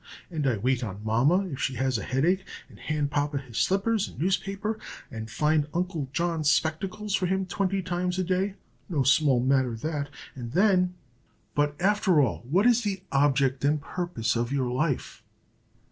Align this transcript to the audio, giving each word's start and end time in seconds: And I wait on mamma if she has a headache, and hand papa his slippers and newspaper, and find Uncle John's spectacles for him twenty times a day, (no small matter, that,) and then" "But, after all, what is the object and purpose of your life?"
And 0.31 0.47
I 0.49 0.57
wait 0.57 0.83
on 0.83 1.03
mamma 1.03 1.45
if 1.49 1.59
she 1.59 1.75
has 1.75 1.99
a 1.99 2.03
headache, 2.03 2.43
and 2.69 2.79
hand 2.79 3.11
papa 3.11 3.37
his 3.37 3.59
slippers 3.59 4.07
and 4.07 4.17
newspaper, 4.17 4.79
and 5.11 5.29
find 5.29 5.67
Uncle 5.75 6.09
John's 6.11 6.49
spectacles 6.49 7.13
for 7.13 7.27
him 7.27 7.45
twenty 7.45 7.83
times 7.83 8.17
a 8.17 8.23
day, 8.23 8.55
(no 8.89 9.03
small 9.03 9.39
matter, 9.41 9.75
that,) 9.75 10.09
and 10.33 10.53
then" 10.53 10.95
"But, 11.53 11.79
after 11.79 12.19
all, 12.19 12.39
what 12.49 12.65
is 12.65 12.81
the 12.81 13.03
object 13.11 13.63
and 13.63 13.79
purpose 13.79 14.35
of 14.35 14.51
your 14.51 14.71
life?" 14.71 15.21